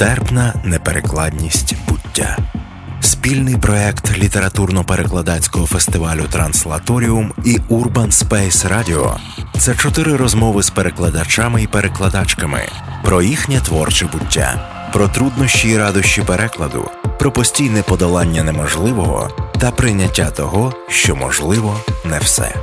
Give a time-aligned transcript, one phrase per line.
[0.00, 2.38] Нестерпна неперекладність буття.
[3.00, 9.16] Спільний проект літературно-перекладацького фестивалю Транслаторіум і Urban Space Radio–
[9.58, 12.60] це чотири розмови з перекладачами і перекладачками
[13.04, 20.30] про їхнє творче буття, про труднощі і радощі перекладу, про постійне подолання неможливого та прийняття
[20.30, 22.54] того, що можливо не все.